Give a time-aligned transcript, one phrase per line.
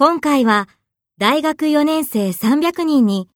[0.00, 0.68] 今回は
[1.18, 3.28] 大学4年生300人に